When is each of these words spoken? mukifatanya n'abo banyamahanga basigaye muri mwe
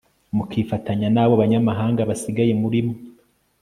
mukifatanya 0.35 1.07
n'abo 1.11 1.33
banyamahanga 1.41 2.07
basigaye 2.09 2.53
muri 2.61 2.79
mwe 2.85 2.95